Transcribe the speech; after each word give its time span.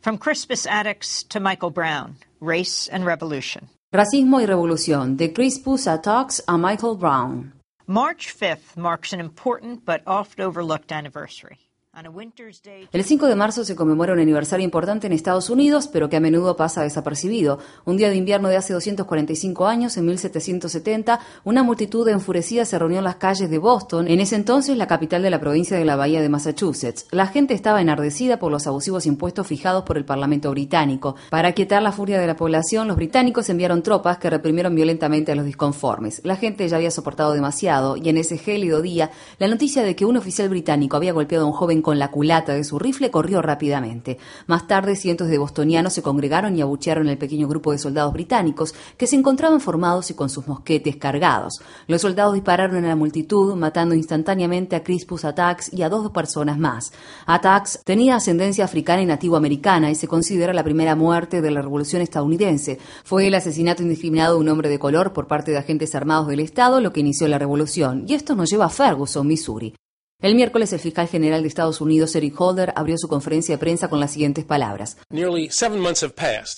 From 0.00 0.16
Crispus 0.16 0.66
Attucks 0.66 1.24
to 1.28 1.40
Michael 1.40 1.68
Brown, 1.68 2.16
Race 2.40 2.88
and 2.88 3.04
Revolution. 3.04 3.68
Racismo 3.92 4.38
y 4.38 4.46
revolución, 4.46 5.18
de 5.18 5.28
Crispus 5.28 5.86
Attucks 5.86 6.40
a 6.48 6.56
Michael 6.56 6.96
Brown. 6.96 7.52
March 7.86 8.34
5th 8.34 8.78
marks 8.78 9.12
an 9.12 9.20
important 9.20 9.84
but 9.84 10.00
oft 10.06 10.40
overlooked 10.40 10.90
anniversary. 10.90 11.58
El 12.92 13.04
5 13.04 13.26
de 13.26 13.34
marzo 13.34 13.64
se 13.64 13.74
conmemora 13.74 14.12
un 14.12 14.20
aniversario 14.20 14.64
importante 14.64 15.08
en 15.08 15.12
Estados 15.12 15.50
Unidos, 15.50 15.88
pero 15.88 16.08
que 16.08 16.16
a 16.16 16.20
menudo 16.20 16.56
pasa 16.56 16.84
desapercibido. 16.84 17.58
Un 17.84 17.96
día 17.96 18.10
de 18.10 18.16
invierno 18.16 18.48
de 18.48 18.56
hace 18.56 18.72
245 18.72 19.66
años, 19.66 19.96
en 19.96 20.06
1770, 20.06 21.18
una 21.42 21.64
multitud 21.64 22.06
enfurecida 22.08 22.64
se 22.64 22.78
reunió 22.78 22.98
en 22.98 23.04
las 23.04 23.16
calles 23.16 23.50
de 23.50 23.58
Boston, 23.58 24.06
en 24.06 24.20
ese 24.20 24.36
entonces 24.36 24.76
la 24.76 24.86
capital 24.86 25.22
de 25.22 25.30
la 25.30 25.40
provincia 25.40 25.76
de 25.76 25.84
la 25.84 25.96
Bahía 25.96 26.22
de 26.22 26.28
Massachusetts. 26.28 27.06
La 27.10 27.26
gente 27.26 27.54
estaba 27.54 27.80
enardecida 27.80 28.38
por 28.38 28.52
los 28.52 28.68
abusivos 28.68 29.04
impuestos 29.04 29.48
fijados 29.48 29.82
por 29.82 29.98
el 29.98 30.04
Parlamento 30.04 30.48
británico. 30.52 31.16
Para 31.28 31.48
aquietar 31.48 31.82
la 31.82 31.90
furia 31.90 32.20
de 32.20 32.26
la 32.28 32.36
población, 32.36 32.86
los 32.86 32.96
británicos 32.96 33.50
enviaron 33.50 33.82
tropas 33.82 34.18
que 34.18 34.30
reprimieron 34.30 34.76
violentamente 34.76 35.32
a 35.32 35.34
los 35.34 35.44
disconformes. 35.44 36.20
La 36.24 36.36
gente 36.36 36.68
ya 36.68 36.76
había 36.76 36.92
soportado 36.92 37.32
demasiado, 37.32 37.96
y 37.96 38.08
en 38.08 38.16
ese 38.16 38.38
gélido 38.38 38.80
día, 38.80 39.10
la 39.38 39.48
noticia 39.48 39.82
de 39.82 39.96
que 39.96 40.04
un 40.04 40.16
oficial 40.16 40.48
británico 40.48 40.96
había 40.96 41.12
golpeado 41.12 41.44
a 41.44 41.48
un 41.48 41.52
joven 41.52 41.80
con 41.90 41.98
la 41.98 42.12
culata 42.12 42.54
de 42.54 42.62
su 42.62 42.78
rifle 42.78 43.10
corrió 43.10 43.42
rápidamente. 43.42 44.16
Más 44.46 44.68
tarde, 44.68 44.94
cientos 44.94 45.26
de 45.26 45.38
bostonianos 45.38 45.92
se 45.92 46.02
congregaron 46.02 46.56
y 46.56 46.60
abuchearon 46.60 47.08
el 47.08 47.18
pequeño 47.18 47.48
grupo 47.48 47.72
de 47.72 47.78
soldados 47.78 48.12
británicos 48.12 48.76
que 48.96 49.08
se 49.08 49.16
encontraban 49.16 49.60
formados 49.60 50.08
y 50.08 50.14
con 50.14 50.30
sus 50.30 50.46
mosquetes 50.46 50.94
cargados. 50.94 51.60
Los 51.88 52.02
soldados 52.02 52.34
dispararon 52.34 52.84
a 52.84 52.86
la 52.86 52.94
multitud, 52.94 53.56
matando 53.56 53.96
instantáneamente 53.96 54.76
a 54.76 54.84
Crispus 54.84 55.24
Attacks 55.24 55.72
y 55.74 55.82
a 55.82 55.88
dos 55.88 56.12
personas 56.12 56.58
más. 56.58 56.92
Attacks 57.26 57.80
tenía 57.84 58.14
ascendencia 58.14 58.64
africana 58.64 59.02
y 59.02 59.06
nativo-americana 59.06 59.90
y 59.90 59.96
se 59.96 60.06
considera 60.06 60.52
la 60.52 60.62
primera 60.62 60.94
muerte 60.94 61.42
de 61.42 61.50
la 61.50 61.60
Revolución 61.60 62.02
estadounidense. 62.02 62.78
Fue 63.02 63.26
el 63.26 63.34
asesinato 63.34 63.82
indiscriminado 63.82 64.34
de 64.34 64.42
un 64.42 64.48
hombre 64.48 64.68
de 64.68 64.78
color 64.78 65.12
por 65.12 65.26
parte 65.26 65.50
de 65.50 65.58
agentes 65.58 65.96
armados 65.96 66.28
del 66.28 66.38
Estado 66.38 66.80
lo 66.80 66.92
que 66.92 67.00
inició 67.00 67.26
la 67.26 67.40
revolución. 67.40 68.04
Y 68.06 68.14
esto 68.14 68.36
nos 68.36 68.48
lleva 68.48 68.66
a 68.66 68.70
Ferguson, 68.70 69.26
Missouri. 69.26 69.74
El 70.22 70.34
miércoles, 70.34 70.70
el 70.74 70.80
fiscal 70.80 71.08
general 71.08 71.40
de 71.40 71.48
Estados 71.48 71.80
Unidos, 71.80 72.14
Eric 72.14 72.38
Holder, 72.38 72.74
abrió 72.76 72.98
su 72.98 73.08
conferencia 73.08 73.54
de 73.54 73.58
prensa 73.58 73.88
con 73.88 74.00
las 74.00 74.12
siguientes 74.12 74.44
palabras. 74.44 74.98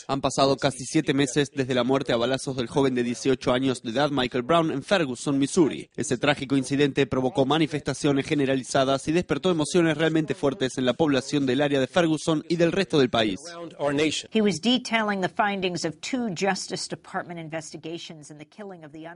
Han 0.08 0.20
pasado 0.20 0.56
casi 0.56 0.84
siete 0.84 1.14
meses 1.14 1.48
desde 1.55 1.72
la 1.72 1.84
muerte 1.84 2.12
a 2.12 2.16
balazos 2.16 2.56
del 2.56 2.66
joven 2.66 2.96
de 2.96 3.05
18 3.05 3.52
años 3.52 3.80
de 3.83 3.90
edad 3.90 4.10
Michael 4.10 4.42
Brown 4.42 4.72
en 4.72 4.83
Ferguson, 4.83 5.38
Missouri. 5.38 5.88
Ese 5.94 6.18
trágico 6.18 6.56
incidente 6.56 7.06
provocó 7.06 7.46
manifestaciones 7.46 8.27
generalizadas 8.27 9.06
y 9.06 9.12
despertó 9.12 9.52
emociones 9.52 9.96
realmente 9.96 10.34
fuertes 10.34 10.77
en 10.77 10.84
la 10.84 10.94
población 10.94 11.46
del 11.46 11.60
área 11.60 11.78
de 11.78 11.86
Ferguson 11.86 12.44
y 12.48 12.56
del 12.56 12.72
resto 12.72 12.98
del 12.98 13.10
país. 13.10 13.38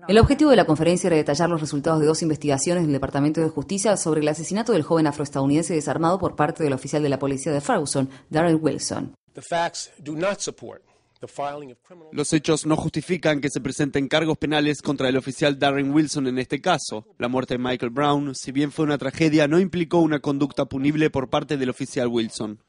El 0.09 0.19
objetivo 0.19 0.51
de 0.51 0.57
la 0.57 0.65
conferencia 0.65 1.09
era 1.09 1.17
detallar 1.17 1.51
los 1.51 1.61
resultados 1.61 1.99
de 1.99 2.07
dos 2.07 2.23
investigaciones 2.23 2.85
del 2.85 2.93
Departamento 2.93 3.41
de 3.41 3.49
Justicia 3.49 3.97
sobre 3.97 4.23
la 4.23 4.36
asesinato 4.37 4.73
del 4.73 4.83
joven 4.83 5.07
afroestadounidense 5.07 5.75
desarmado 5.75 6.19
por 6.19 6.37
parte 6.37 6.63
del 6.63 6.75
oficial 6.75 7.03
de 7.03 7.09
la 7.09 7.19
policía 7.19 7.53
de 7.53 7.61
Ferguson, 7.61 8.11
Darrell 8.29 8.59
Wilson. 8.61 9.15
Los 12.13 12.33
hechos 12.35 12.67
no 12.67 12.77
justifican 12.77 13.41
que 13.41 13.49
se 13.49 13.61
presenten 13.61 14.07
cargos 14.07 14.37
penales 14.37 14.83
contra 14.83 15.09
el 15.09 15.17
oficial 15.17 15.59
Darren 15.59 15.93
Wilson 15.93 16.27
en 16.27 16.39
este 16.39 16.61
caso. 16.61 17.07
La 17.19 17.29
muerte 17.29 17.55
de 17.55 17.59
Michael 17.59 17.91
Brown, 17.91 18.35
si 18.35 18.53
bien 18.53 18.71
fue 18.71 18.85
una 18.85 18.99
tragedia, 18.99 19.49
no 19.49 19.59
implicó 19.59 19.99
una 20.01 20.21
conducta 20.21 20.67
punible 20.67 21.09
por 21.09 21.31
parte 21.31 21.57
del 21.57 21.71
oficial 21.71 22.09
Wilson. 22.09 22.61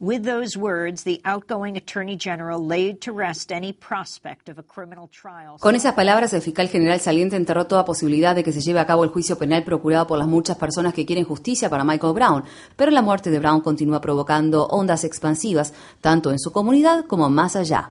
With 0.00 0.24
those 0.24 0.56
words, 0.56 1.04
the 1.04 1.20
outgoing 1.24 1.76
Attorney 1.76 2.16
General 2.16 2.58
laid 2.58 3.00
to 3.02 3.12
rest 3.12 3.52
any 3.52 3.72
prospect 3.72 4.48
of 4.48 4.58
a 4.58 4.62
criminal 4.62 5.08
trial. 5.08 5.58
Con 5.60 5.74
esas 5.74 5.94
palabras, 5.94 6.32
el 6.32 6.42
fiscal 6.42 6.68
general 6.68 7.00
saliente 7.00 7.36
enterró 7.36 7.66
toda 7.66 7.84
posibilidad 7.84 8.34
de 8.34 8.42
que 8.42 8.52
se 8.52 8.60
lleve 8.60 8.80
a 8.80 8.86
cabo 8.86 9.04
el 9.04 9.10
juicio 9.10 9.36
penal 9.36 9.64
procurado 9.64 10.06
por 10.06 10.18
las 10.18 10.28
muchas 10.28 10.56
personas 10.56 10.94
que 10.94 11.06
quieren 11.06 11.24
justicia 11.24 11.68
para 11.68 11.84
Michael 11.84 12.14
Brown. 12.14 12.44
Pero 12.76 12.90
la 12.90 13.02
muerte 13.02 13.30
de 13.30 13.38
Brown 13.38 13.60
continúa 13.60 14.00
provocando 14.00 14.66
ondas 14.66 15.04
expansivas, 15.04 15.74
tanto 16.00 16.30
en 16.30 16.38
su 16.38 16.52
comunidad 16.52 17.04
como 17.06 17.28
más 17.30 17.56
allá. 17.56 17.88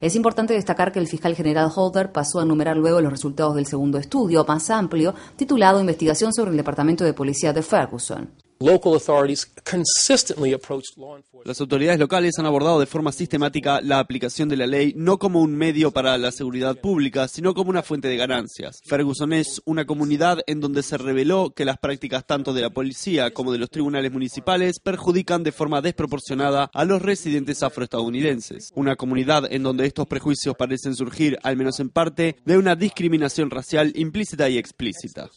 Es 0.00 0.16
importante 0.16 0.54
destacar 0.54 0.92
que 0.92 0.98
el 0.98 1.06
fiscal 1.06 1.34
general 1.34 1.70
Holder 1.74 2.12
pasó 2.12 2.40
a 2.40 2.44
enumerar 2.44 2.76
luego 2.76 3.00
los 3.00 3.12
resultados 3.12 3.54
del 3.54 3.66
segundo 3.66 3.98
estudio, 3.98 4.44
más 4.46 4.70
amplio, 4.70 5.14
titulado 5.36 5.80
Investigación 5.80 6.32
sobre 6.32 6.52
el 6.52 6.56
Departamento 6.56 7.04
de 7.04 7.12
Policía 7.12 7.52
de 7.52 7.62
Ferguson. 7.62 8.47
Las 11.44 11.60
autoridades 11.60 12.00
locales 12.00 12.38
han 12.40 12.46
abordado 12.46 12.80
de 12.80 12.86
forma 12.86 13.12
sistemática 13.12 13.80
la 13.80 14.00
aplicación 14.00 14.48
de 14.48 14.56
la 14.56 14.66
ley 14.66 14.92
no 14.96 15.18
como 15.18 15.40
un 15.40 15.54
medio 15.54 15.92
para 15.92 16.18
la 16.18 16.32
seguridad 16.32 16.76
pública, 16.76 17.28
sino 17.28 17.54
como 17.54 17.70
una 17.70 17.84
fuente 17.84 18.08
de 18.08 18.16
ganancias. 18.16 18.80
Ferguson 18.84 19.32
es 19.32 19.62
una 19.64 19.86
comunidad 19.86 20.40
en 20.48 20.58
donde 20.58 20.82
se 20.82 20.98
reveló 20.98 21.52
que 21.54 21.64
las 21.64 21.78
prácticas 21.78 22.26
tanto 22.26 22.52
de 22.52 22.62
la 22.62 22.70
policía 22.70 23.30
como 23.30 23.52
de 23.52 23.58
los 23.58 23.70
tribunales 23.70 24.10
municipales 24.10 24.80
perjudican 24.80 25.44
de 25.44 25.52
forma 25.52 25.80
desproporcionada 25.80 26.68
a 26.74 26.84
los 26.84 27.00
residentes 27.00 27.62
afroestadounidenses. 27.62 28.72
Una 28.74 28.96
comunidad 28.96 29.44
en 29.52 29.62
donde 29.62 29.86
estos 29.86 30.08
prejuicios 30.08 30.56
parecen 30.56 30.96
surgir, 30.96 31.38
al 31.44 31.56
menos 31.56 31.78
en 31.78 31.90
parte, 31.90 32.34
de 32.44 32.58
una 32.58 32.74
discriminación 32.74 33.50
racial 33.50 33.92
implícita 33.94 34.48
y 34.48 34.58
explícita. 34.58 35.30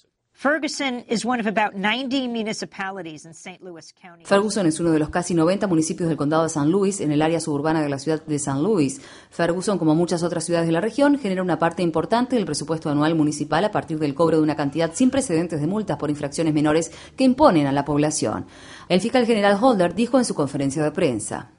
Ferguson 4.25 4.66
es 4.66 4.79
uno 4.79 4.90
de 4.90 4.97
los 4.97 5.09
casi 5.09 5.35
90 5.35 5.68
municipios 5.68 6.09
del 6.09 6.18
condado 6.18 6.41
de 6.41 6.50
San 6.50 6.72
Luis, 6.72 7.00
en 7.00 7.12
el 7.12 7.22
área 7.22 7.40
suburbana 7.40 7.84
de 7.84 7.90
la 7.90 8.00
ciudad 8.00 8.25
de 8.25 8.40
San 8.40 8.63
Luis. 8.63 9.02
Ferguson, 9.29 9.78
como 9.78 9.94
muchas 9.94 10.24
otras 10.24 10.44
ciudades 10.44 10.66
de 10.66 10.72
la 10.72 10.81
región, 10.81 11.19
genera 11.19 11.44
una 11.44 11.59
parte 11.59 11.84
importante 11.84 12.38
del 12.38 12.46
presupuesto 12.46 12.90
anual 12.90 13.13
municipal 13.13 13.63
a 13.66 13.72
partir 13.72 14.00
del 14.00 14.16
cobro 14.16 14.38
de 14.38 14.44
una 14.44 14.56
cantidad 14.56 14.91
sin 14.96 15.12
precedentes 15.12 15.62
de 15.62 15.68
multas 15.68 15.97
por 15.97 16.09
infracciones 16.09 16.56
menores 16.56 16.91
que 17.16 17.23
imponen 17.23 17.68
a 17.68 17.72
la 17.72 17.85
población. 17.85 18.47
El 18.90 19.00
fiscal 19.00 19.28
general 19.28 19.59
Holder 19.62 19.94
dijo 19.94 20.18
en 20.18 20.25
su 20.25 20.34
conferencia 20.34 20.84
de 20.84 20.90
prensa. 20.90 21.52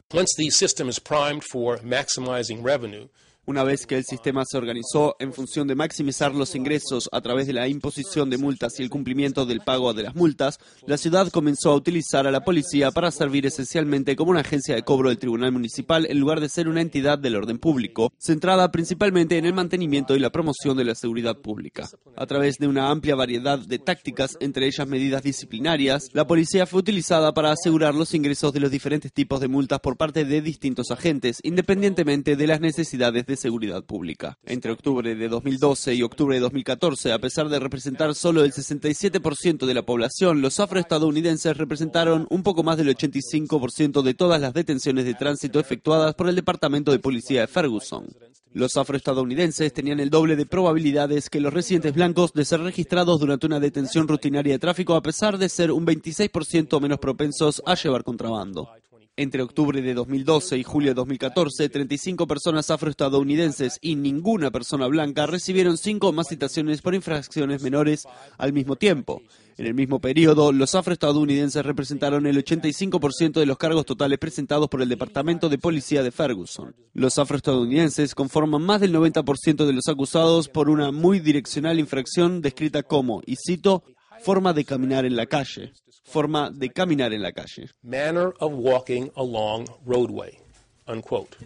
Una 3.45 3.65
vez 3.65 3.89
que 3.89 3.97
el 3.97 4.05
sistema 4.05 4.45
se 4.45 4.57
organizó 4.57 5.17
en 5.19 5.33
función 5.33 5.67
de 5.67 5.75
maximizar 5.75 6.33
los 6.33 6.55
ingresos 6.55 7.09
a 7.11 7.21
través 7.21 7.49
de 7.49 7.53
la 7.53 7.67
imposición 7.67 8.31
de 8.31 8.39
multas 8.39 8.79
y 8.79 8.85
el 8.85 8.89
cumplimiento 8.89 9.47
del 9.47 9.63
pago 9.63 9.93
de 9.95 10.05
las 10.05 10.15
multas, 10.15 10.61
la 10.87 10.97
ciudad 10.97 11.29
comenzó 11.29 11.73
a 11.73 11.75
utilizar 11.75 12.29
a 12.29 12.31
la 12.31 12.45
policía 12.45 12.93
para 12.93 13.11
servir 13.11 13.45
esencialmente 13.45 14.15
como 14.15 14.31
una 14.31 14.43
agencia 14.43 14.77
de 14.77 14.85
cobro 14.85 15.09
del 15.09 15.19
Tribunal 15.19 15.51
Municipal 15.51 16.07
en 16.09 16.21
lugar 16.21 16.39
de 16.39 16.49
ser 16.49 16.69
una 16.69 16.83
entidad 16.83 17.19
del 17.19 17.35
orden 17.35 17.59
público, 17.59 18.13
centrada 18.17 18.71
principalmente 18.71 19.37
en 19.39 19.45
el 19.45 19.55
mantenimiento 19.55 20.15
y 20.15 20.21
la 20.21 20.31
promoción 20.31 20.77
de 20.77 20.85
la 20.85 20.95
seguridad 20.95 21.37
pública. 21.37 21.89
A 22.15 22.27
través 22.27 22.59
de 22.59 22.69
una 22.69 22.91
amplia 22.91 23.17
variedad 23.17 23.59
de 23.59 23.81
tácticas, 23.81 24.37
entre 24.39 24.69
ellas 24.69 24.87
medidas 24.87 25.25
disciplinarias, 25.25 26.11
la 26.13 26.29
policía 26.29 26.65
fue 26.65 26.79
utilizada 26.79 27.35
para 27.35 27.51
asegurar 27.51 27.97
los 27.97 28.15
ingresos 28.15 28.53
de 28.53 28.61
los 28.61 28.71
diferentes 28.71 29.13
tipos 29.13 29.41
de 29.41 29.49
multas 29.49 29.81
por 29.81 29.97
parte 29.97 30.25
de 30.25 30.43
distintos 30.43 30.93
agentes, 30.93 31.41
independientemente 31.43 32.37
de 32.37 32.47
las 32.47 32.61
necesidades 32.61 33.27
de 33.27 33.32
seguridad 33.37 33.85
pública. 33.85 34.39
Entre 34.45 34.73
octubre 34.73 35.15
de 35.15 35.29
2012 35.29 35.95
y 35.95 36.03
octubre 36.03 36.37
de 36.37 36.41
2014, 36.41 37.13
a 37.13 37.19
pesar 37.19 37.49
de 37.49 37.61
representar 37.61 38.15
solo 38.15 38.45
el 38.45 38.53
67% 38.53 39.67
de 39.67 39.75
la 39.75 39.83
población, 39.83 40.41
los 40.43 40.61
afroestadounidenses 40.61 41.57
representaron 41.57 42.27
un 42.31 42.43
poco 42.43 42.63
más 42.63 42.77
del 42.77 42.95
85% 42.97 44.03
de 44.03 44.15
todas 44.15 44.41
las 44.41 44.55
detenciones 44.55 45.05
de 45.05 45.15
tránsito 45.15 45.61
efectuadas 45.61 46.15
por 46.15 46.29
el 46.29 46.37
Departamento 46.37 46.93
de 46.93 46.99
Policía 46.99 47.43
de 47.43 47.47
Ferguson. 47.47 48.07
Los 48.55 48.77
afroestadounidenses 48.77 49.73
tenían 49.73 49.99
el 49.99 50.11
doble 50.11 50.37
de 50.37 50.45
probabilidades 50.45 51.31
que 51.31 51.41
los 51.41 51.55
residentes 51.55 51.95
blancos 51.95 52.35
de 52.35 52.45
ser 52.45 52.61
registrados 52.61 53.19
durante 53.19 53.47
una 53.47 53.61
detención 53.61 54.07
rutinaria 54.07 54.53
de 54.53 54.59
tráfico 54.59 54.95
a 54.95 55.03
pesar 55.03 55.39
de 55.39 55.49
ser 55.49 55.73
un 55.73 55.87
26% 55.87 56.79
menos 56.79 56.99
propensos 56.99 57.63
a 57.65 57.75
llevar 57.75 58.05
contrabando. 58.05 58.69
Entre 59.15 59.43
octubre 59.43 59.83
de 59.83 59.93
2012 59.93 60.57
y 60.57 60.63
julio 60.63 60.93
de 60.93 60.95
2014, 60.95 61.69
35 61.69 62.27
personas 62.27 62.71
afroestadounidenses 62.71 63.77
y 63.83 63.95
ninguna 63.95 64.51
persona 64.51 64.87
blanca 64.87 65.27
recibieron 65.27 65.77
cinco 65.77 66.09
o 66.09 66.13
más 66.13 66.29
citaciones 66.29 66.81
por 66.81 66.95
infracciones 66.95 67.61
menores 67.63 68.05
al 68.39 68.55
mismo 68.55 68.77
tiempo. 68.77 69.21
En 69.59 69.67
el 69.67 69.75
mismo 69.75 70.01
periodo, 70.01 70.51
los 70.51 70.75
afroestadounidenses 70.75 71.63
representaron 71.63 72.27
el 72.27 72.43
85% 72.43 73.33
de 73.33 73.45
los 73.45 73.59
cargos 73.59 73.85
totales 73.85 74.19
presentados 74.19 74.71
por 74.71 74.81
el 74.81 74.89
Departamento 74.89 75.51
de 75.51 75.59
Policía 75.59 76.03
de 76.03 76.11
Ferguson. 76.11 76.75
Los 76.95 77.19
afroestadounidenses 77.19 78.15
conforman 78.15 78.63
más 78.63 78.81
del 78.81 78.95
90% 78.95 79.67
de 79.67 79.73
los 79.75 79.89
acusados 79.89 80.49
por 80.49 80.71
una 80.71 80.91
muy 80.91 81.21
direccional 81.21 81.79
infracción 81.79 82.41
descrita 82.41 82.83
como, 82.83 83.21
y 83.27 83.37
cito, 83.37 83.85
forma 84.23 84.55
de 84.55 84.65
caminar 84.65 85.05
en 85.05 85.17
la 85.17 85.27
calle. 85.27 85.75
Forma 86.05 86.51
de 86.51 86.69
caminar 86.69 87.13
en 87.13 87.23
la 87.23 87.33
calle. 87.33 87.71
Manner 87.83 88.33
of 88.41 88.53
walking 88.53 89.11
along 89.17 89.67
roadway. 89.87 90.39
Unquote. 90.87 91.37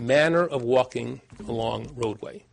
Manner 0.00 0.44
of 0.44 0.62
walking 0.62 1.20
along 1.48 1.88
roadway. 1.96 2.44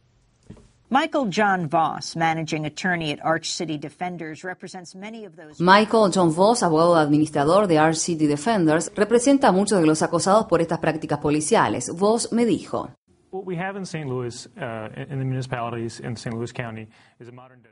Michael 0.90 1.26
John 1.30 1.68
Voss, 1.68 2.16
managing 2.16 2.66
attorney 2.66 3.12
at 3.12 3.20
Arch 3.24 3.52
City 3.52 3.78
Defenders, 3.78 4.44
represents 4.44 4.96
many 4.96 5.26
of 5.26 5.36
those. 5.36 5.60
Michael 5.60 6.10
John 6.10 6.30
Voss, 6.30 6.62
abogado 6.62 6.96
administrador 6.96 7.68
de 7.68 7.80
Arch 7.80 7.98
City 7.98 8.28
Defenders, 8.28 8.92
representa 8.96 9.48
a 9.48 9.52
muchos 9.52 9.80
de 9.82 9.88
los 9.88 10.02
acosados 10.04 10.46
por 10.46 10.62
estas 10.62 10.80
prácticas 10.80 11.20
policiales. 11.20 11.90
Voss 11.90 12.32
me 12.32 12.46
dijo. 12.46 12.92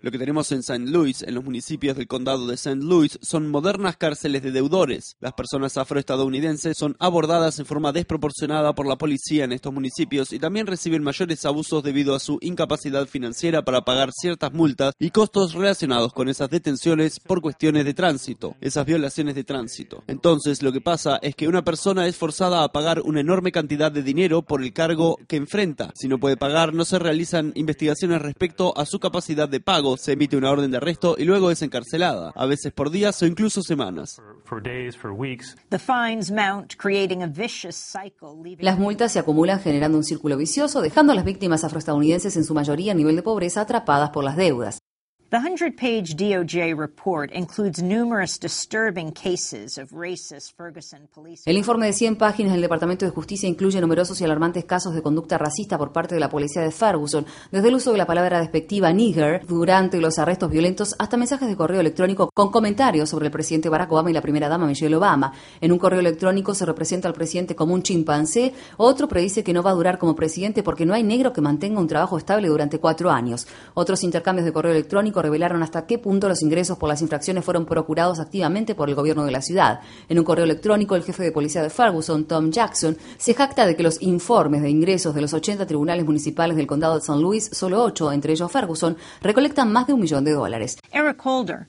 Lo 0.02 0.12
que 0.12 0.18
tenemos 0.18 0.52
en 0.52 0.60
St. 0.60 0.92
Louis, 0.92 1.22
en 1.22 1.36
los 1.36 1.44
municipios 1.44 1.96
del 1.96 2.08
condado 2.08 2.46
de 2.48 2.56
St. 2.56 2.82
Louis, 2.84 3.18
son 3.22 3.50
modernas 3.50 3.98
cárceles 3.98 4.44
de 4.44 4.52
deudores. 4.52 5.16
Las 5.20 5.34
personas 5.34 5.78
afroestadounidenses 5.78 6.78
son 6.78 6.96
abordadas 7.00 7.60
en 7.60 7.66
forma 7.66 7.92
desproporcionada 7.92 8.74
por 8.74 8.88
la 8.88 8.98
policía 8.98 9.46
en 9.46 9.54
estos 9.54 9.74
municipios 9.74 10.34
y 10.34 10.40
también 10.40 10.68
reciben 10.68 11.04
mayores 11.04 11.46
abusos 11.46 11.84
debido 11.84 12.16
a 12.16 12.20
su 12.20 12.38
incapacidad 12.42 13.08
financiera 13.08 13.64
para 13.64 13.82
pagar 13.82 14.12
ciertas 14.12 14.54
multas 14.54 14.94
y 15.00 15.12
costos 15.12 15.54
relacionados 15.54 16.14
con 16.14 16.30
esas 16.30 16.50
detenciones 16.50 17.20
por 17.20 17.42
cuestiones 17.42 17.86
de 17.86 17.94
tránsito, 17.94 18.56
esas 18.62 18.86
violaciones 18.86 19.36
de 19.36 19.44
tránsito. 19.44 20.04
Entonces, 20.08 20.62
lo 20.62 20.72
que 20.72 20.82
pasa 20.82 21.20
es 21.22 21.36
que 21.36 21.48
una 21.48 21.64
persona 21.64 22.08
es 22.08 22.18
forzada 22.18 22.64
a 22.64 22.72
pagar 22.72 23.02
una 23.02 23.22
enorme 23.22 23.52
cantidad 23.52 23.92
de 23.92 24.04
dinero 24.04 24.42
por 24.42 24.62
el 24.62 24.74
cargo 24.74 25.18
que 25.28 25.38
enfrenta. 25.38 25.53
Si 25.94 26.08
no 26.08 26.20
puede 26.20 26.36
pagar, 26.36 26.74
no 26.74 26.84
se 26.84 26.98
realizan 26.98 27.52
investigaciones 27.54 28.22
respecto 28.24 28.76
a 28.76 28.88
su 28.88 29.00
capacidad 29.00 29.48
de 29.48 29.60
pago, 29.60 29.98
se 29.98 30.14
emite 30.14 30.36
una 30.36 30.50
orden 30.50 30.72
de 30.72 30.78
arresto 30.78 31.16
y 31.16 31.26
luego 31.26 31.52
es 31.52 31.62
encarcelada, 31.62 32.32
a 32.36 32.46
veces 32.48 32.72
por 32.74 32.90
días 32.90 33.22
o 33.22 33.28
incluso 33.28 33.62
semanas. 33.62 34.20
Las 38.60 38.80
multas 38.80 39.12
se 39.12 39.20
acumulan 39.20 39.60
generando 39.60 39.98
un 39.98 40.04
círculo 40.04 40.38
vicioso, 40.38 40.82
dejando 40.82 41.12
a 41.12 41.16
las 41.16 41.26
víctimas 41.26 41.64
afroestadounidenses 41.64 42.36
en 42.36 42.46
su 42.46 42.56
mayoría 42.56 42.94
a 42.94 42.96
nivel 42.96 43.16
de 43.16 43.22
pobreza 43.22 43.62
atrapadas 43.62 44.10
por 44.10 44.24
las 44.24 44.36
deudas. 44.36 44.83
The 45.34 45.40
100 45.40 45.76
page 45.76 46.16
DOJ 46.16 46.78
report 46.78 47.32
includes 47.34 47.82
numerous 47.82 48.38
disturbing 48.38 49.12
cases 49.12 49.80
of 49.80 49.92
racist 49.92 50.56
Ferguson 50.56 51.10
police. 51.12 51.42
El 51.48 51.58
informe 51.58 51.88
de 51.88 51.94
100 51.94 52.18
páginas 52.18 52.54
del 52.54 52.62
Departamento 52.62 53.04
de 53.04 53.10
Justicia 53.10 53.50
incluye 53.50 53.82
numerosos 53.82 54.22
y 54.22 54.24
alarmantes 54.24 54.64
casos 54.66 54.94
de 54.94 55.02
conducta 55.02 55.40
racista 55.40 55.80
por 55.80 55.92
parte 55.92 56.14
de 56.14 56.22
la 56.22 56.30
policía 56.30 56.62
de 56.62 56.70
Ferguson, 56.70 57.26
desde 57.52 57.70
el 57.70 57.74
uso 57.74 57.92
de 57.92 57.98
la 57.98 58.06
palabra 58.06 58.40
despectiva 58.40 58.94
nigger 58.94 59.44
durante 59.48 60.00
los 60.00 60.20
arrestos 60.20 60.52
violentos 60.52 60.96
hasta 61.00 61.18
mensajes 61.18 61.48
de 61.48 61.56
correo 61.56 61.80
electrónico 61.80 62.30
con 62.32 62.52
comentarios 62.52 63.10
sobre 63.10 63.26
el 63.26 63.32
presidente 63.32 63.70
Barack 63.70 63.92
Obama 63.92 64.12
y 64.12 64.14
la 64.14 64.22
primera 64.22 64.48
dama 64.48 64.68
Michelle 64.68 64.96
Obama. 64.96 65.34
En 65.60 65.72
un 65.72 65.80
correo 65.80 66.02
electrónico 66.02 66.54
se 66.54 66.68
representa 66.68 67.08
al 67.08 67.16
presidente 67.16 67.56
como 67.56 67.74
un 67.74 67.82
chimpancé, 67.82 68.54
otro 68.78 69.08
predice 69.08 69.44
que 69.44 69.54
no 69.54 69.64
va 69.64 69.72
a 69.72 69.74
durar 69.74 69.98
como 69.98 70.16
presidente 70.16 70.62
porque 70.62 70.86
no 70.86 70.94
hay 70.94 71.02
negro 71.02 71.34
que 71.34 71.42
mantenga 71.42 71.80
un 71.80 71.88
trabajo 71.88 72.20
estable 72.20 72.50
durante 72.50 72.78
cuatro 72.78 73.10
años. 73.10 73.48
Otros 73.74 74.04
intercambios 74.04 74.46
de 74.46 74.54
correo 74.54 74.74
electrónico 74.74 75.23
revelaron 75.24 75.64
hasta 75.64 75.88
qué 75.88 75.98
punto 75.98 76.28
los 76.28 76.44
ingresos 76.44 76.78
por 76.78 76.90
las 76.90 77.02
infracciones 77.02 77.46
fueron 77.46 77.66
procurados 77.66 78.20
activamente 78.20 78.76
por 78.76 78.90
el 78.90 78.96
gobierno 78.96 79.26
de 79.26 79.32
la 79.32 79.42
ciudad. 79.42 79.80
En 80.10 80.20
un 80.20 80.26
correo 80.26 80.44
electrónico, 80.44 80.96
el 80.96 81.04
jefe 81.04 81.24
de 81.24 81.32
policía 81.32 81.64
de 81.64 81.70
Ferguson, 81.70 82.26
Tom 82.26 82.52
Jackson, 82.52 82.98
se 83.18 83.34
jacta 83.34 83.66
de 83.66 83.76
que 83.76 83.84
los 83.84 84.02
informes 84.02 84.62
de 84.62 84.70
ingresos 84.70 85.16
de 85.16 85.22
los 85.22 85.34
80 85.34 85.66
tribunales 85.66 86.06
municipales 86.06 86.58
del 86.58 86.68
condado 86.68 86.96
de 86.96 87.02
San 87.02 87.22
Luis, 87.22 87.50
solo 87.54 87.82
8, 87.84 88.12
entre 88.12 88.34
ellos 88.34 88.52
Ferguson, 88.52 88.98
recolectan 89.22 89.72
más 89.72 89.88
de 89.88 89.94
un 89.94 90.02
millón 90.02 90.26
de 90.26 90.34
dólares. 90.34 90.78
Eric 90.92 91.26
Holder, 91.26 91.68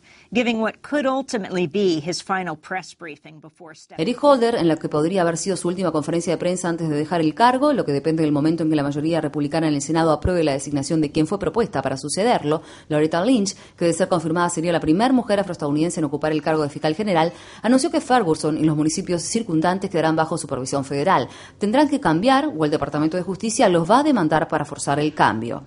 Eric 3.98 4.24
Holder, 4.24 4.56
en 4.56 4.66
la 4.66 4.74
que 4.74 4.88
podría 4.88 5.22
haber 5.22 5.36
sido 5.36 5.56
su 5.56 5.68
última 5.68 5.92
conferencia 5.92 6.32
de 6.32 6.38
prensa 6.38 6.68
antes 6.68 6.88
de 6.88 6.96
dejar 6.96 7.20
el 7.20 7.36
cargo, 7.36 7.72
lo 7.72 7.84
que 7.84 7.92
depende 7.92 8.24
del 8.24 8.32
momento 8.32 8.64
en 8.64 8.68
que 8.68 8.74
la 8.74 8.82
mayoría 8.82 9.20
republicana 9.20 9.68
en 9.68 9.74
el 9.74 9.80
Senado 9.80 10.10
apruebe 10.10 10.42
la 10.42 10.50
designación 10.50 11.00
de 11.00 11.12
quien 11.12 11.28
fue 11.28 11.38
propuesta 11.38 11.82
para 11.82 11.96
sucederlo, 11.96 12.62
Loretta 12.88 13.24
Lynch, 13.24 13.54
que 13.76 13.84
de 13.84 13.92
ser 13.92 14.08
confirmada 14.08 14.50
sería 14.50 14.72
la 14.72 14.80
primera 14.80 15.12
mujer 15.12 15.38
afroestadounidense 15.38 16.00
en 16.00 16.06
ocupar 16.06 16.32
el 16.32 16.42
cargo 16.42 16.64
de 16.64 16.68
fiscal 16.68 16.96
general, 16.96 17.32
anunció 17.62 17.92
que 17.92 18.00
Ferguson 18.00 18.58
y 18.58 18.64
los 18.64 18.76
municipios 18.76 19.22
circundantes 19.22 19.88
quedarán 19.88 20.16
bajo 20.16 20.36
supervisión 20.36 20.84
federal. 20.84 21.28
Tendrán 21.58 21.88
que 21.88 22.00
cambiar 22.00 22.50
o 22.58 22.64
el 22.64 22.72
Departamento 22.72 23.16
de 23.16 23.22
Justicia 23.22 23.68
los 23.68 23.88
va 23.88 24.00
a 24.00 24.02
demandar 24.02 24.48
para 24.48 24.64
forzar 24.64 24.98
el 24.98 25.14
cambio. 25.14 25.62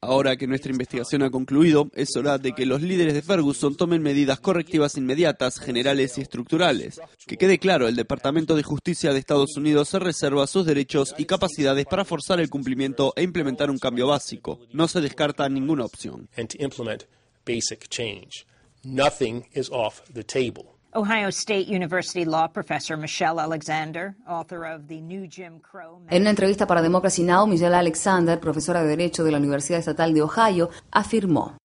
Ahora 0.00 0.36
que 0.36 0.46
nuestra 0.46 0.72
investigación 0.72 1.22
ha 1.22 1.30
concluido, 1.30 1.90
es 1.94 2.16
hora 2.16 2.38
de 2.38 2.52
que 2.52 2.66
los 2.66 2.82
líderes 2.82 3.14
de 3.14 3.22
Ferguson 3.22 3.76
tomen 3.76 4.02
medidas 4.02 4.40
correctivas 4.40 4.96
inmediatas, 4.96 5.58
generales 5.58 6.18
y 6.18 6.22
estructurales. 6.22 7.00
Que 7.26 7.36
quede 7.36 7.58
claro, 7.58 7.88
el 7.88 7.96
Departamento 7.96 8.56
de 8.56 8.62
Justicia 8.62 9.12
de 9.12 9.18
Estados 9.18 9.56
Unidos 9.56 9.88
se 9.88 9.98
reserva 9.98 10.46
sus 10.46 10.66
derechos 10.66 11.14
y 11.18 11.24
capacidades 11.24 11.86
para 11.86 12.04
forzar 12.04 12.40
el 12.40 12.50
cumplimiento 12.50 13.12
e 13.16 13.22
implementar 13.22 13.70
un 13.70 13.78
cambio 13.78 14.06
básico. 14.06 14.60
No 14.72 14.88
se 14.88 15.00
descarta 15.00 15.48
ninguna 15.48 15.84
opción. 15.84 16.28
Nothing 18.84 19.46
is 19.54 19.70
off 19.70 20.02
the 20.12 20.24
table. 20.24 20.71
Ohio 20.94 21.30
State 21.30 21.68
University 21.68 22.26
law 22.26 22.46
professor 22.46 22.98
Michelle 22.98 23.40
Alexander, 23.40 24.14
author 24.28 24.66
of 24.66 24.88
the 24.88 25.00
New 25.00 25.26
Jim 25.26 25.58
Crow. 25.58 26.02
En 26.10 26.20
una 26.20 26.30
entrevista 26.30 26.66
para 26.66 26.82
Democracy 26.82 27.22
Now, 27.22 27.46
Michelle 27.46 27.74
Alexander, 27.74 28.38
profesora 28.38 28.82
de 28.82 28.88
Derecho 28.88 29.24
de 29.24 29.30
la 29.30 29.38
Universidad 29.38 29.78
Estatal 29.78 30.12
de 30.12 30.20
Ohio, 30.20 30.68
afirmó: 30.90 31.56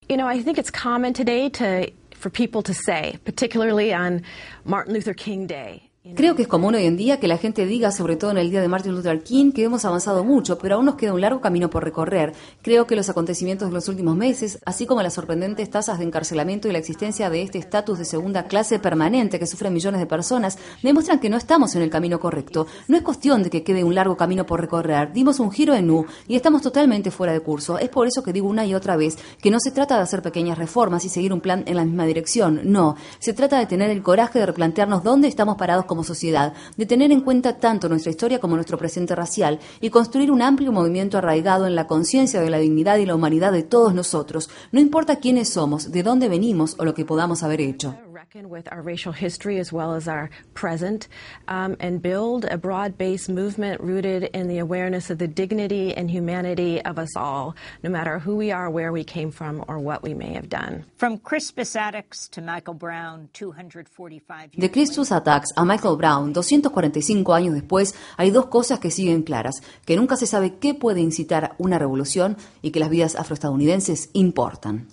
Creo 6.16 6.36
que 6.36 6.44
es 6.44 6.48
común 6.48 6.76
hoy 6.76 6.86
en 6.86 6.98
día 6.98 7.20
que 7.20 7.28
la 7.28 7.38
gente 7.38 7.66
diga, 7.66 7.92
sobre 7.92 8.16
todo 8.16 8.32
en 8.32 8.38
el 8.38 8.50
día 8.50 8.62
de 8.62 8.68
Martin 8.68 8.94
Luther 8.94 9.24
King, 9.24 9.52
que 9.52 9.64
hemos 9.64 9.86
avanzado 9.86 10.24
mucho, 10.24 10.58
pero 10.58 10.76
aún 10.76 10.86
nos 10.86 10.96
queda 10.96 11.14
un 11.14 11.22
largo 11.22 11.42
camino 11.42 11.70
por 11.70 11.84
recorrer. 11.84 12.34
Creo 12.62 12.88
que 12.88 12.96
los 12.96 13.10
acontecimientos 13.10 13.68
de 13.68 13.74
los 13.74 13.88
últimos 13.88 14.16
meses, 14.16 14.60
así 14.66 14.86
como 14.86 15.02
las 15.02 15.14
sorprendentes 15.14 15.70
tasas 15.70 16.00
de 16.00 16.06
encarcelamiento 16.06 16.68
y 16.68 16.72
la 16.72 16.78
existencia 16.78 17.30
de 17.30 17.42
este 17.42 17.58
estatus 17.60 18.00
de 18.00 18.06
segunda 18.06 18.46
clase 18.46 18.80
permanente 18.80 19.40
que 19.40 19.48
sufren 19.48 19.74
millones 19.74 20.00
de 20.00 20.06
personas, 20.06 20.58
demuestran 20.82 21.20
que 21.20 21.30
no 21.30 21.38
estamos 21.38 21.76
en 21.76 21.82
el 21.82 21.90
camino 21.90 22.20
correcto. 22.20 22.68
No 22.88 22.98
es 22.98 23.04
cuestión 23.04 23.44
de 23.44 23.50
que 23.50 23.64
quede 23.64 23.84
un 23.84 23.96
largo 23.96 24.18
camino 24.18 24.46
por 24.46 24.62
recorrer. 24.62 25.12
Dimos 25.14 25.40
un 25.40 25.52
giro 25.52 25.76
en 25.76 25.90
U 25.90 26.06
y 26.28 26.36
estamos 26.36 26.62
totalmente 26.62 27.12
fuera 27.12 27.34
de 27.34 27.42
curso. 27.42 27.80
Es 27.80 27.90
por 27.90 28.08
eso 28.08 28.24
que 28.24 28.34
digo 28.34 28.48
una 28.48 28.66
y 28.66 28.74
otra 28.74 28.96
vez 28.96 29.18
que 29.42 29.52
no 29.52 29.60
se 29.60 29.72
trata 29.72 29.98
de 29.98 30.04
hacer 30.04 30.22
pequeñas 30.22 30.58
reformas 30.58 31.06
y 31.06 31.10
seguir 31.10 31.34
un 31.34 31.42
plan 31.42 31.64
en 31.68 31.76
la 31.76 31.86
misma 31.86 32.06
dirección. 32.06 32.62
No, 32.64 32.96
se 33.20 33.34
trata 33.34 33.60
de 33.60 33.66
tener 33.66 33.90
el 33.90 34.02
coraje 34.02 34.40
de 34.40 34.46
replantearnos 34.46 35.04
dónde 35.04 35.28
estamos 35.28 35.58
parados 35.58 35.86
como 35.86 35.97
sociedad, 36.04 36.54
de 36.76 36.86
tener 36.86 37.12
en 37.12 37.22
cuenta 37.22 37.58
tanto 37.58 37.90
nuestra 37.90 38.12
historia 38.12 38.40
como 38.40 38.56
nuestro 38.56 38.78
presente 38.78 39.16
racial 39.16 39.60
y 39.82 39.90
construir 39.90 40.32
un 40.32 40.42
amplio 40.42 40.72
movimiento 40.72 41.18
arraigado 41.18 41.68
en 41.68 41.76
la 41.76 41.88
conciencia 41.88 42.42
de 42.42 42.50
la 42.50 42.60
dignidad 42.60 42.98
y 42.98 43.06
la 43.06 43.16
humanidad 43.16 43.52
de 43.52 43.64
todos 43.64 43.94
nosotros, 43.94 44.50
no 44.72 44.80
importa 44.80 45.18
quiénes 45.18 45.50
somos, 45.50 45.92
de 45.92 46.04
dónde 46.04 46.30
venimos 46.30 46.76
o 46.78 46.86
lo 46.86 46.94
que 46.94 47.06
podamos 47.06 47.44
haber 47.44 47.62
hecho. 47.62 47.96
Reckon 48.18 48.50
with 48.50 48.68
our 48.72 48.82
racial 48.82 49.12
history 49.12 49.60
as 49.60 49.72
well 49.72 49.94
as 49.94 50.08
our 50.08 50.32
present, 50.56 51.08
um, 51.48 51.78
and 51.80 52.02
build 52.02 52.46
a 52.46 52.58
broad 52.58 52.98
based 52.98 53.30
movement 53.30 53.80
rooted 53.80 54.24
in 54.34 54.48
the 54.48 54.58
awareness 54.58 55.12
of 55.12 55.20
the 55.20 55.28
dignity 55.28 55.94
and 55.94 56.10
humanity 56.10 56.82
of 56.82 56.98
us 56.98 57.16
all, 57.16 57.56
no 57.84 57.92
matter 57.92 58.18
who 58.18 58.36
we 58.36 58.52
are, 58.52 58.72
where 58.72 58.92
we 58.92 59.04
came 59.04 59.30
from, 59.30 59.64
or 59.68 59.78
what 59.78 60.02
we 60.02 60.16
may 60.16 60.34
have 60.34 60.50
done. 60.50 60.84
From 60.96 61.20
Crispus 61.20 61.76
Attucks 61.76 62.28
to 62.32 62.42
Michael 62.42 62.74
Brown, 62.74 63.30
245 63.34 64.52
De 64.54 64.70
Crispus 64.70 65.12
Attucks 65.12 65.50
a 65.56 65.64
Michael 65.64 65.98
Brown, 65.98 66.34
245 66.34 67.34
años 67.36 67.54
después, 67.54 67.94
hay 68.18 68.32
dos 68.32 68.48
cosas 68.48 68.80
que 68.80 68.90
siguen 68.90 69.22
claras: 69.22 69.62
que 69.86 69.96
nunca 69.96 70.16
se 70.16 70.26
sabe 70.26 70.56
qué 70.58 70.74
puede 70.74 71.02
incitar 71.02 71.54
una 71.60 71.78
revolución 71.78 72.36
y 72.64 72.72
que 72.72 72.80
las 72.80 72.90
vidas 72.90 73.16
afroestadounidenses 73.16 74.10
importan. 74.14 74.88